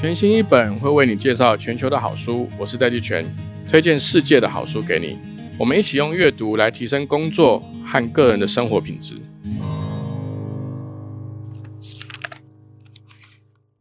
[0.00, 3.22] 全新一本会为你介绍全球的好书，我是戴季全，
[3.68, 5.18] 推荐世界的好书给你。
[5.58, 9.16] 我们一起用阅读来提升工作和个人的生活品质。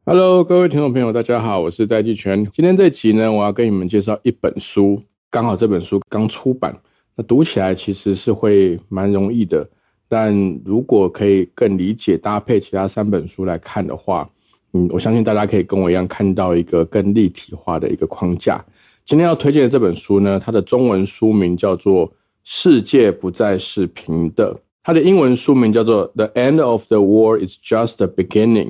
[0.04, 2.46] Hello，各位听众朋友，大家好，我是戴季全。
[2.52, 6.78] 今天这集呢，我要跟你们介绍一本书，刚好这本书刚出版，
[7.16, 9.66] 那读起来其实是会蛮容易的，
[10.10, 14.30] 但如果可以更理解搭配其他三本书来看的话。
[14.74, 18.64] 嗯，我相信大家可以跟我一样看到一个更立体化的一个框架。
[19.04, 22.07] 今天要推荐的这本书呢，它的中文书名叫做
[22.43, 24.54] 《世界不再是平的》，
[24.84, 28.68] 它的英文书名叫做《The End of the War Is Just the Beginning》，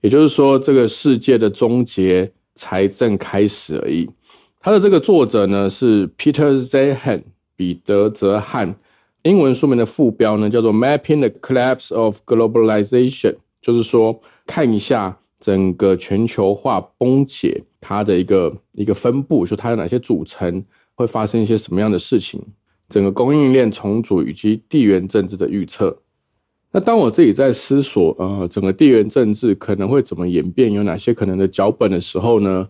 [0.00, 4.08] 也就是说，这个世界的终结才正开始而已。
[4.60, 7.22] 它的这个作者呢是 Peter Zehan，
[7.56, 8.72] 彼得泽汉。
[9.24, 15.18] 英文书名的副标呢叫做《Mapping the Collapse of Globalization》，就是说看一下。
[15.42, 22.40] 整个全球化崩解，它的一个一个分布，说它有哪些组成，会发生一些什么样的事情？
[22.88, 25.98] 整个供应链重组以及地缘政治的预测。
[26.70, 32.68] 那当我自己在思索，呃，整个地缘政治可能会怎么演变，有哪些可能的脚本的时候呢？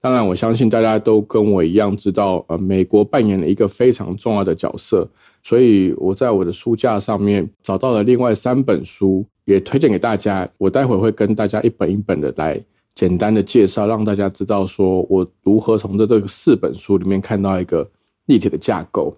[0.00, 5.06] 当然，我相信大家都跟我一样知道，呃，美国扮演了一个非常重要的角色。
[5.42, 9.26] 所以我在我的书架上面找到了另外三本书。
[9.44, 12.60] 也推荐给大家，我待会会跟大家一本一本的来
[12.94, 17.88] 简单的介绍，让大家知道说我如何从这这个四本书里面看到一个
[18.26, 19.16] 立体的架构。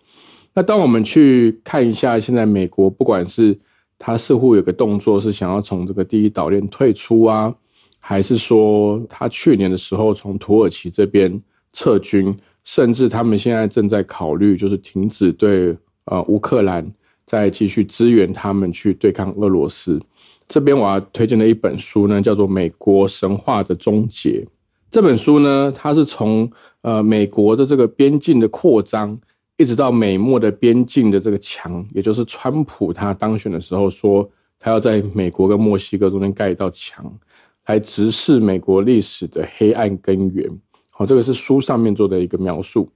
[0.54, 3.56] 那当我们去看一下现在美国，不管是
[3.98, 7.54] 他似乎有个动作是想要从这个第一岛链退出啊，
[8.00, 11.40] 还是说他去年的时候从土耳其这边
[11.72, 16.90] 撤军，甚至他们现在正在考虑就是停止对呃乌克兰
[17.26, 20.00] 再继续支援他们去对抗俄罗斯。
[20.48, 24.30] 这边我要推荐的一本书呢，叫做《美国神话的终结》。
[24.90, 26.48] 这本书呢，它是从
[26.82, 29.18] 呃美国的这个边境的扩张，
[29.56, 34.28] 一直到美墨的边境的这个墙，也就是川普他当选的时候说，
[34.60, 37.12] 他要在美国跟墨西哥中间盖一道墙，
[37.66, 40.48] 来直视美国历史的黑暗根源。
[40.90, 42.88] 好，这个是书上面做的一个描述。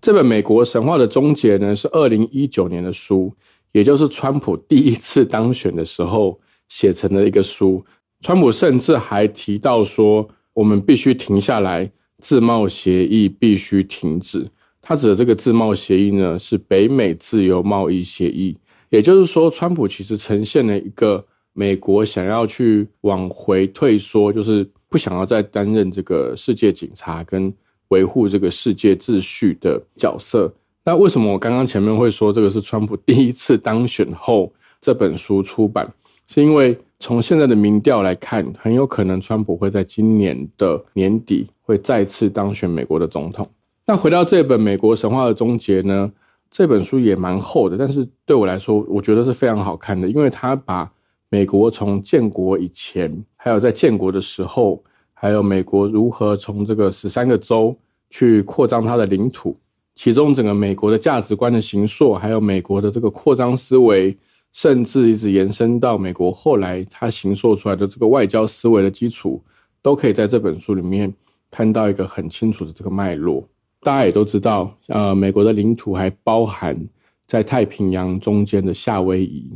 [0.00, 3.32] 这本《美国神话的终结》呢，是二零一九年的书，
[3.70, 6.40] 也就是川普第一次当选的时候。
[6.72, 7.84] 写成的一个书，
[8.22, 11.88] 川普甚至还提到说，我们必须停下来，
[12.18, 14.50] 自贸协议必须停止。
[14.80, 18.56] 他指的这个自贸协议呢，是北美自由贸易协议。
[18.88, 21.22] 也就是说，川普其实呈现了一个
[21.52, 27.52] 美国想要去往回退缩，就是不想要再担任这个世界警察跟
[27.88, 30.50] 维护这个世界秩序的角色。
[30.86, 34.50] 那为什么我刚刚前面会说这个是川普第一次当选后
[34.80, 35.86] 这本书出版？
[36.26, 43.48] 是因为从现在的民调来看，很有可能川普会在今年的年底会再次当选美国的总统。
[43.84, 46.10] 那回到这本《美国神话的终结》呢？
[46.50, 50.90] 这本书也蛮厚的，但是对我来说，我觉得是非常好看的，因为它把
[51.30, 54.82] 美国从建国以前，还有在建国的时候，
[55.14, 57.74] 还有美国如何从这个十三个州
[58.10, 59.56] 去扩张它的领土，
[59.94, 64.16] 其中整个美国的价值观的形塑，还有美国的这个扩张思维。
[64.52, 69.42] 甚至一直延伸到美国后来他形塑出来的这个外交思维的基础，
[69.80, 71.12] 都可以在这本书里面
[71.50, 73.48] 看到一个很清楚的这个脉络。
[73.80, 76.78] 大家也都知道，呃，美国的领土还包含
[77.26, 79.50] 在太平洋中间的夏威夷，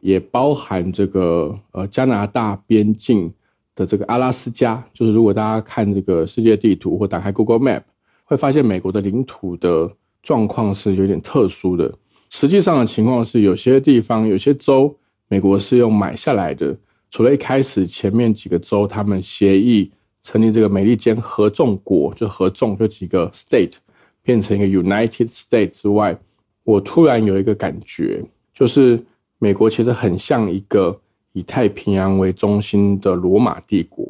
[0.00, 3.32] 也包含这个呃加拿大边境
[3.74, 4.84] 的这个阿拉斯加。
[4.92, 7.82] 就是如果大家看这个世界地图或打开 Google Map，
[8.24, 9.90] 会发现美国的领土的
[10.22, 11.94] 状况是有点特殊的。
[12.30, 14.96] 实际上的情况是，有些地方、有些州，
[15.26, 16.74] 美国是用买下来的。
[17.10, 19.90] 除了一开始前面几个州，他们协议
[20.22, 23.74] 成立这个美利坚合众国，就合众就几个 state
[24.22, 26.16] 变成一个 United State 之外，
[26.62, 28.24] 我突然有一个感觉，
[28.54, 29.02] 就是
[29.40, 30.96] 美国其实很像一个
[31.32, 34.06] 以太平洋为中心的罗马帝国。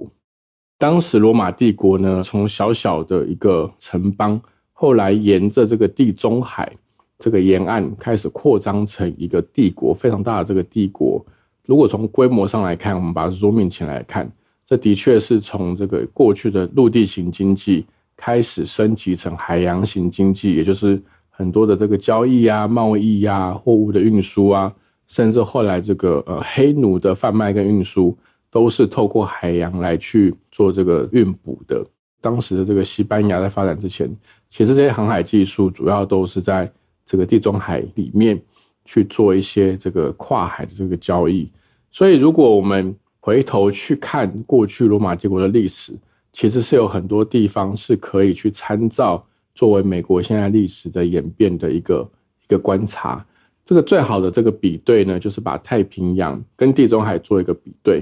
[0.77, 4.39] 当时罗马帝国呢，从小小的一个城邦，
[4.75, 6.71] 后来沿着这个地中海。
[7.21, 11.25] 这个沿岸开始扩张成一个帝国，非常大的这个帝国。
[11.67, 14.29] 如果从规模上来看，我们把它 zoom 起来看，
[14.65, 17.85] 这的确是从这个过去的陆地型经济
[18.17, 24.75] 开始升级成海洋型经济，也就是很多的这个交易啊、贸易啊、货物的运输啊，
[25.07, 28.17] 甚至后来这个呃黑奴的贩卖跟运输，
[28.51, 31.85] 都是透过海洋来去做这个运补的。
[32.21, 34.11] 当时的这个西班牙在发展之前，
[34.51, 36.69] 其实这些航海技术主要都是在。
[37.11, 38.41] 这个地中海里面
[38.85, 41.51] 去做一些这个跨海的这个交易，
[41.91, 45.93] 所以如果我们回头去看过去罗马帝国的历史，
[46.33, 49.27] 其实是有很多地方是可以去参照，
[49.57, 52.09] 作为美国现在历史的演变的一个
[52.45, 53.27] 一个观察。
[53.65, 58.01] 这个最好的这个比对呢，就是把太平洋跟地中海做一个比对。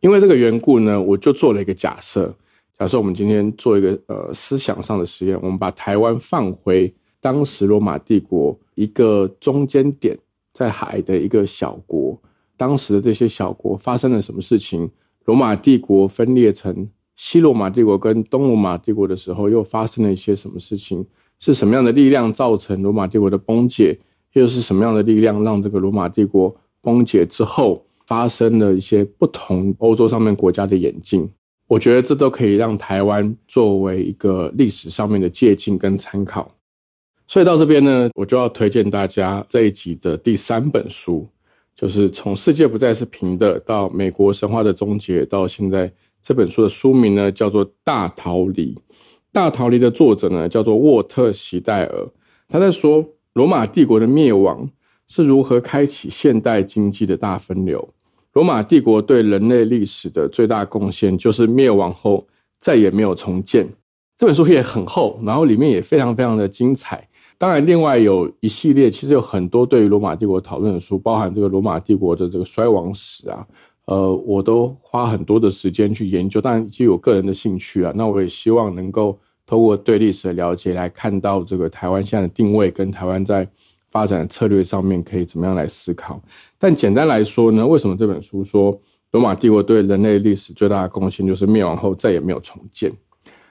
[0.00, 2.34] 因为这个缘故呢，我就做了一个假设。
[2.78, 10.18] 假设我们今天做一个呃思想上的实验，我们把台湾放回当时罗马帝国一个中间点，
[10.52, 12.20] 在海的一个小国，
[12.56, 14.90] 当时的这些小国发生了什么事情？
[15.26, 21.06] 罗马帝国分裂成西罗马帝国跟东罗马帝国的时候，又发生了一些什么事情？
[21.38, 23.96] 是什么样的力量造成罗马帝国的崩解？
[24.32, 31.30] 又是什么样的力量让这个罗马帝国崩解之后发生了一些不同欧洲上面国家的演进？
[31.68, 36.50] 我觉得这都可以让台湾作为一个历史上面的借鉴跟参考。
[37.32, 41.26] 所以到这边呢，我就要推荐大家这一集的第三本书，
[41.74, 45.90] 就是从世界不再是平的到美国神话的终结到现在
[46.20, 48.74] 这本书的书名呢叫做《大逃离》。
[49.32, 52.06] 《大逃离》的作者呢叫做沃特·席戴尔，
[52.50, 53.02] 他在说
[53.32, 54.68] 罗马帝国的灭亡
[55.08, 57.88] 是如何开启现代经济的大分流。
[58.34, 62.28] 罗马帝国对人类历史的最大贡献，就是灭亡后
[62.60, 63.66] 再也没有重建。
[64.18, 67.08] 这本书也很厚，然后里面也非常非常的精彩。
[67.42, 73.44] 当然，另外有一系列，其实有很多对于罗马帝国讨论的书，包含这个罗马帝国的这个衰亡史啊，
[73.86, 76.40] 呃，我都花很多的时间去研究。
[76.40, 83.44] 当然，基于我个人的兴趣啊，那我也希望能够透过对历史的了解，来看到这个台湾现在的定位跟台湾在。
[83.90, 86.18] 发展策略上面可以怎么样来思考？
[86.58, 88.74] 但简单来说呢，为什么这本书说
[89.10, 92.90] 罗马帝国对人类历史最大的贡献就是灭亡后再也没有重建？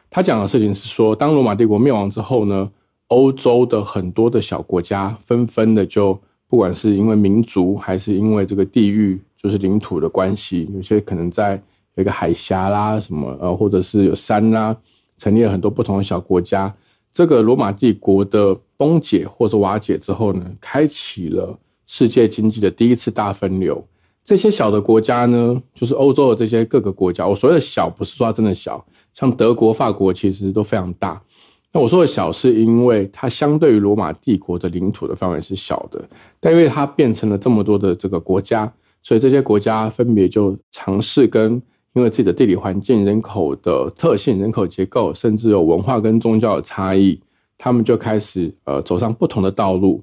[0.10, 2.68] 他讲的事情是说，当罗马帝国灭亡之后呢，
[3.12, 6.18] 欧洲的很多的小国家纷纷的就
[6.48, 11.62] 不管是因为民族还是因为这个地域，就是领土的关系，有些可能在
[11.96, 14.76] 有一个海峡啦什么呃，或者是有山啦，
[15.18, 16.74] 成立了很多不同的小国家。
[17.12, 21.58] 这个罗马帝国的崩解或者瓦解之后呢，开启了
[21.88, 23.86] 世界经济的第一次大分流。
[24.24, 27.28] 这些小的国家呢，就是欧洲的这些各个国家。
[27.28, 31.22] 我所谓的小，不是说它真的小，像德国、法国其实都非常大。
[31.74, 36.04] 那我说的小，是因为它相对于罗马帝国的领土的范围是小的，
[36.40, 38.72] 但因为它变成了这么多的这个国家，
[39.02, 41.62] 所以这些国家分别就尝试跟。
[41.94, 47.20] 因为自己的地理环境、人口的特性、人口结构，甚至有文化跟宗教的差异，
[47.58, 50.02] 他们就开始呃走上不同的道路。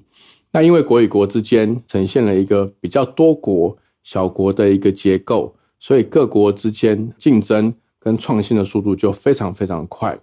[0.51, 10.15] 那因为国与国之间呈现了一个比较多国小国的一个结构，所以各国之间竞争跟创新的速度就非常非常快。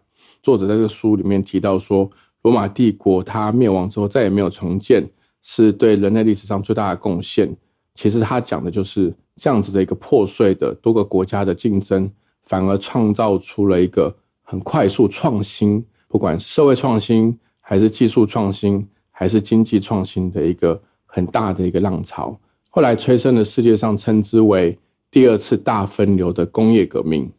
[0.46, 2.08] 作者在这书里面提到说，
[2.42, 5.04] 罗马帝国它灭亡之后再也没有重建，
[5.42, 7.52] 是对人类历史上最大的贡献。
[7.96, 9.12] 其实他讲的就是。
[9.38, 12.10] 这样子的一个破碎的多个国家的竞争，
[12.44, 14.10] 反而创造出了一个
[14.42, 22.34] 很快速创新，不管是社会创新，还是技术创新，还是经济创新的一个很大的一个浪潮。
[22.70, 24.78] 后来催生了世界上称之为
[25.10, 27.30] 第二次大分流的工业革命。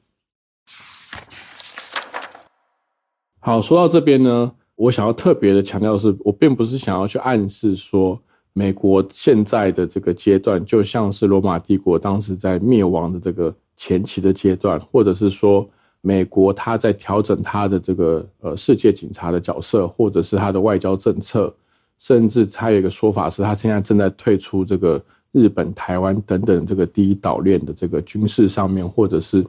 [3.48, 8.20] 好，说到这边呢，我想要特别的强调的是，我并不是想要去暗示说。
[8.52, 15.66] 美国现在的这个阶段，就像是罗马帝国当时在灭亡的这个前期的阶段，或者是说，
[16.02, 21.56] 美国它在调整它的这个呃世界警察的角色，或者是它的外交政策，
[22.00, 29.46] 甚至它有一个说法是，它现在正在退出这个日本、台湾等等这个第一岛链的这个军事上面，或者是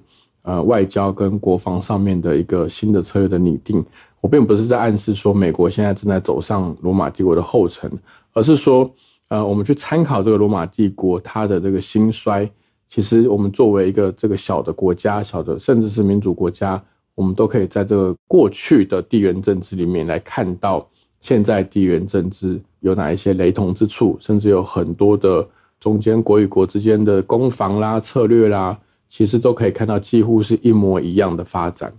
[0.49, 3.85] 呃外交跟国防上面的一个新的策略的拟定。
[4.21, 7.91] 我并不是在暗示说美国现在正在走上罗马帝国的后尘。
[8.33, 8.89] 而是说，
[9.29, 12.49] 呃，我们去参考这个罗马帝国它的这个兴衰，
[12.89, 16.81] 其实我们作为一个这个小的国家，小的甚至是民主国家，
[17.17, 20.87] 我们都可以在这个过去的地缘政治里面来看到，
[21.21, 25.45] 现在地缘政治有哪一些雷同之处，甚至有很多的
[25.81, 31.93] 中间国与国之间的攻防啦、策略啦，其实都可以看到几乎是一模一样的发展。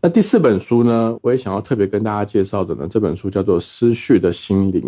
[0.00, 4.82] 那第四本书呢，我也想要特别跟大家介绍的呢，这本书叫做《失序的心灵》。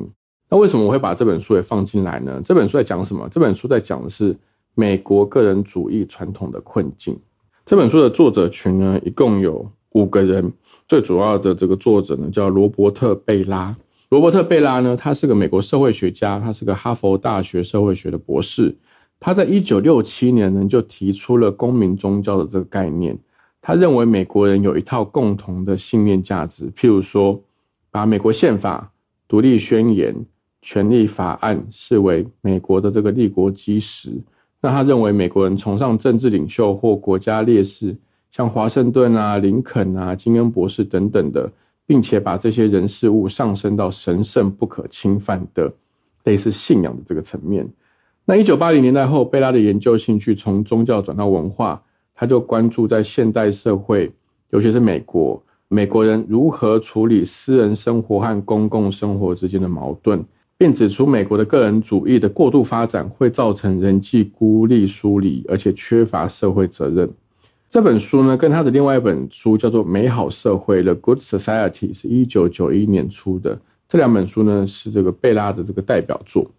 [0.49, 2.41] 那为什么我会把这本书也放进来呢？
[2.45, 3.29] 这本书在讲什么？
[3.31, 4.37] 这本书在讲的是
[4.75, 7.19] 美国个人主义传统的困境。
[7.67, 10.53] 这本书的作者群呢，一共有五个人。
[10.89, 13.77] 最主要的这个作者呢，叫罗伯特·贝拉。
[14.09, 18.77] 罗伯特·贝拉呢，他是个美国社会学家，他是个哈佛大学社会学的博士。
[19.21, 23.17] 他在一九六七年呢，就提出了公民宗教的这个概念。
[23.63, 27.41] 他认为美国人有一套共同的信念价值，譬如说，
[27.91, 28.91] 把美国宪法、
[29.29, 30.13] 独立宣言。
[30.63, 34.13] 权利法案视为美国的这个立国基石。
[34.61, 37.97] 那他认为美国人崇尚政治领袖或国家烈士，
[38.31, 41.51] 像华盛顿啊、林肯啊、金恩博士等等的，
[41.87, 45.73] 并且把这些人事物上升到神圣不可侵犯的
[46.25, 47.67] 类似信仰的这个层面。
[48.27, 51.83] 那一九八零年代后，贝拉的研究兴趣从宗教转到文化，
[52.15, 54.13] 他就关注在现代社会，
[54.51, 60.25] 尤其是美国，美国人如何处理私人生活和公共生活之间的矛盾。
[60.57, 67.11] 并指出，美国的个人主义的过度发展会造成人际孤立疏离，而且缺乏社会责任。
[67.71, 73.59] 这本书呢，跟他的另外一本书叫做《美好社会》（The Good Society） 是一九九一年出的。
[73.89, 76.51] 这两本书呢，是这个贝拉的这个代表作。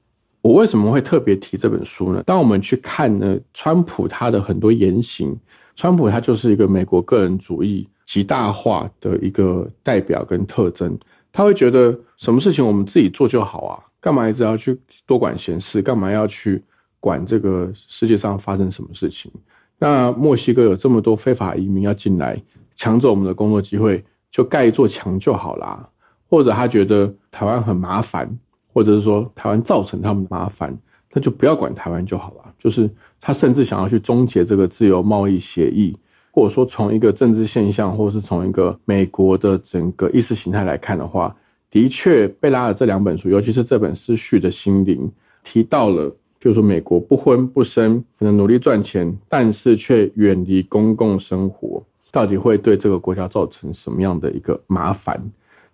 [0.42, 2.24] 我为什么会特别提这本书呢？
[2.26, 5.38] 当我们去看呢，川普他的很多言行，
[5.76, 10.98] 川普他就是一个美国个人主义极大化的一个代表跟特征。
[11.32, 13.80] 他会觉得什么事情我们自己做就好啊。
[14.00, 15.80] 干嘛一直要去多管闲事？
[15.82, 16.62] 干嘛要去
[17.00, 19.32] 管这个世界上发生什么事情？
[19.78, 22.42] 那墨西哥有这么多非法移民要进来
[22.76, 25.88] 抢走我们的工作机会，就盖一座墙就好啦。
[26.28, 28.28] 或者他觉得台湾很麻烦，
[28.74, 30.78] 或者是说台湾造成他们麻烦，
[31.14, 32.54] 那就不要管台湾就好了。
[32.58, 35.98] 就是他甚至想要去终结这个自由贸易协议，
[36.32, 41.36] 或者说从一个政治现象，或者是从一个美国的整个意识形态来看的话。
[41.70, 45.08] 的确，贝拉尔这两本书，尤其是这本《失序的心灵》，
[45.42, 55.18] 提到了，就是说美国不婚不生，可能努力赚钱，但是却远离公共生活，到底会对这个国家造成什么样的一个麻烦？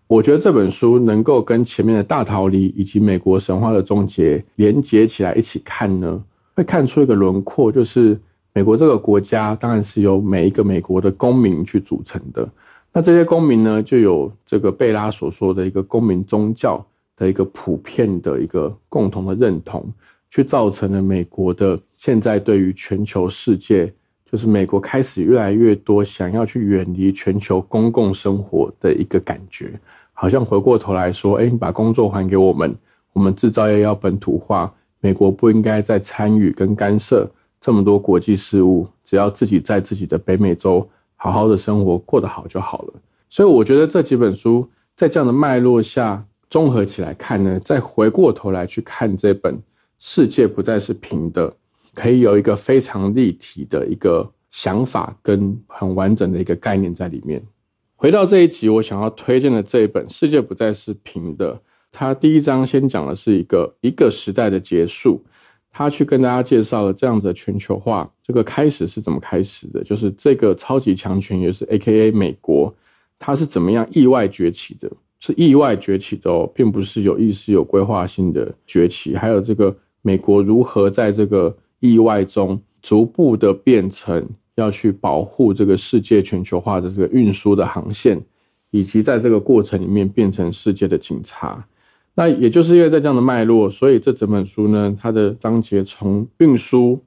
[0.07, 6.23] 我觉得这本书能够跟前面的大逃离以及美国神话的终结连接起来一起看呢，
[6.55, 8.17] 会看出一个轮廓，就是
[8.53, 12.47] 美国这个国家当然是由每一个美国的公民去组成的。
[12.93, 16.83] 那这些公民呢，就有这个贝拉所说的一个公民宗教
[17.17, 19.85] 的一个普遍的一个共同的认同，
[20.29, 23.93] 去造成了美国的现在对于全球世界，
[24.29, 29.79] 就是美国开始越来越多想要去远离全球公共生活的一个感觉，
[30.13, 32.75] 好像回过头来说，哎，你把工作还给我们，
[33.13, 37.29] 我们制造业要本土化，美国不应该再参与跟干涉
[37.59, 40.87] 这么多国际事务，只要自己在自己的北美洲。
[41.19, 42.93] 好好的生活过得好就好了，
[43.27, 49.55] 所以我觉得这几本书在这样的脉络下综合起来看呢，再回过头来去看这本
[49.97, 51.49] 《世界不再是平的》，
[51.97, 57.43] 可以有一个非常立体的一个想法跟很完整的一个概念在里面。
[57.95, 61.55] 回到这一集，我想要推荐的这一本《世界不再是平的》，
[61.91, 65.25] 它第一章先讲的是一个一个时代的结束。
[65.71, 69.83] 他去跟大家介绍了这样的全球化，这个开始是怎么开始的？
[69.83, 72.11] 就是这个超级强权，也是 A.K.A.
[72.11, 72.73] 美国，
[73.17, 74.87] 它是怎么样意外崛起的？
[75.19, 79.15] 是意外崛起的哦，并不是有意识、有规划性的崛起。
[79.15, 88.19] 还有这个美国如何在这个意外中逐步的变成要去保护这个世界全球化的这个运输的航线，
[88.71, 91.65] 以及在这个过程里面变成世界的警察。
[92.15, 96.99] 那也就是因为在这样的脉络，所以这整本书呢，它的章节从运输、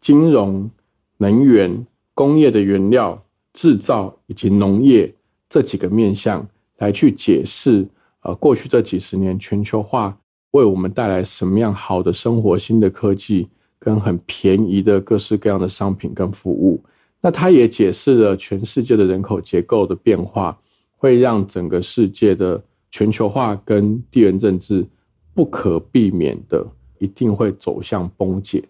[0.00, 0.70] 金融、
[1.18, 5.12] 能源、工业的原料制造以及农业
[5.48, 6.46] 这几个面向
[6.78, 7.86] 来去解释，
[8.22, 10.16] 呃，过去这几十年全球化
[10.52, 13.46] 为我们带来什么样好的生活、新的科技
[13.78, 16.82] 跟很便宜的各式各样的商品跟服务。
[17.20, 20.58] 那它也解释了全世界的人口结构的变化，
[20.96, 22.62] 会让整个世界的。
[22.88, 24.86] 全球化跟地缘政治
[25.34, 26.66] 不可避免的
[26.98, 28.64] 一定会走向崩解，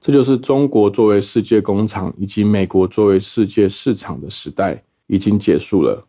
[0.00, 6.06] 这就是中国作为世界工厂以及美国作为世界市场的时代已经结束了。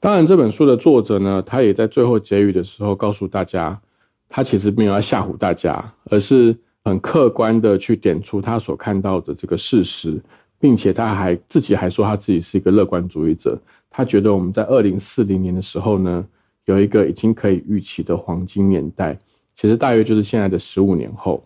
[0.00, 3.80] 当然，这本书的作者呢，他也在最后结语的时候告诉大家，
[4.28, 10.22] 他其实没有要吓唬大家，而是很客观的去点出他所看到的这个事实，
[10.58, 13.60] 并且他还自己还说他自己是一个乐观主义者，
[13.90, 16.26] 他觉得我们在二零四零年的时候呢。
[16.66, 19.18] 有一个已经可以预期的黄金年代，
[19.56, 21.44] 其实大约就是现在的十五年后。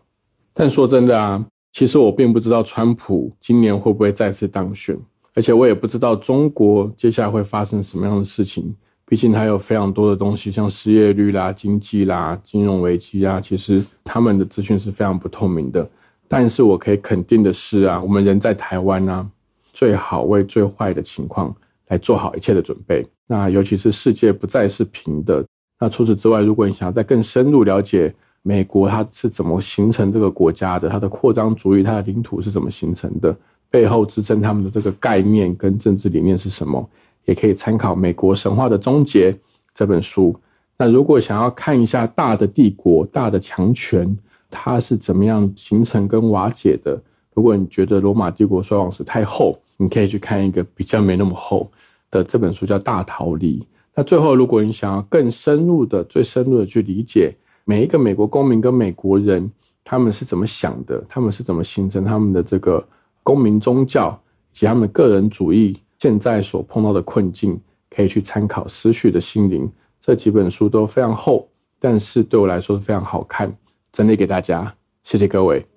[0.53, 4.95] 但说真的啊，其实我并不知道川普今年会不会再次当选，
[5.33, 8.77] 而且我也不知道中国接下来会发生什么样的事情。
[9.09, 15.89] 毕竟它有非常多的东西，像失业率啦、经济啦、金融危机啊，其实他们的资讯是非常不透明的。
[16.27, 19.25] 但是我可以肯定的是啊，我们人在台湾啊，
[19.73, 21.55] 最好为最坏的情况
[21.87, 23.07] 来做好一切的准备。
[23.29, 25.45] 那尤其是世界不再是平的。
[25.79, 33.37] 那除此之外，如果你想要再更深入了解美国它是怎么形成这个国家的，它的扩张主义、它的领土是怎么形成的，
[33.71, 36.89] 背后支撑他们的这个概念跟政治理念是什么，
[37.27, 39.31] 也可以参考《美国神话的终结》
[39.75, 40.35] 这本书。
[40.79, 44.17] 那如果想要看一下大的帝国、大的强权
[44.51, 47.01] 它是怎么样形成跟瓦解的，
[47.35, 51.71] 如果你觉得罗马帝国衰亡史太厚，你可以去看一个比较没那么厚
[52.11, 53.61] 的这本书，叫《大逃离》。
[53.95, 59.51] 那最后，如果你想要更深入的、最深入的去理解每一个美国公民跟美国人
[59.83, 62.87] 他们是怎么想的，他们是怎么形成他们的这个
[63.23, 64.19] 公民宗教
[64.53, 67.61] 及他们个人主义现在所碰到的困境，
[67.91, 69.67] 可以去参考《思绪的心灵》
[70.01, 71.49] 这几本书都非常厚，
[71.79, 73.55] 但是对我来说非常好看，
[73.93, 75.76] 整理给大家，谢谢各位。